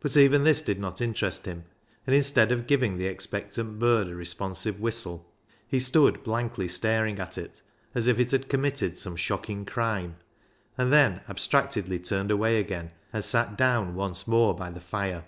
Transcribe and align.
But 0.00 0.16
even 0.16 0.44
this 0.44 0.62
did 0.62 0.80
not 0.80 1.02
interest 1.02 1.44
him, 1.44 1.64
and 2.06 2.16
instead 2.16 2.50
of 2.50 2.66
giving 2.66 2.96
the 2.96 3.04
expectant 3.04 3.78
bird 3.78 4.08
a 4.08 4.14
responsive 4.14 4.80
whistle, 4.80 5.30
he 5.68 5.78
stood 5.78 6.22
blankly 6.24 6.66
staring 6.66 7.18
at 7.18 7.36
it, 7.36 7.60
as 7.94 8.06
if 8.06 8.18
it 8.18 8.30
had 8.30 8.48
committed 8.48 8.96
some 8.96 9.16
shocking 9.16 9.66
crime, 9.66 10.16
and 10.78 10.90
then 10.90 11.20
abstractedly 11.28 11.98
turned 11.98 12.30
away 12.30 12.58
again 12.58 12.92
and 13.12 13.22
sat 13.22 13.54
down 13.54 13.94
once 13.94 14.26
more 14.26 14.54
by 14.56 14.70
the 14.70 14.80
fire. 14.80 15.26